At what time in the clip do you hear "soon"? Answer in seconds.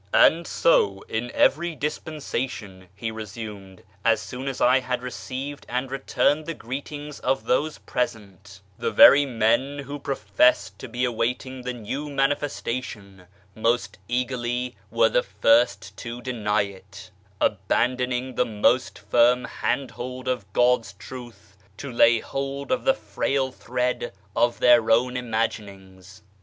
4.19-4.47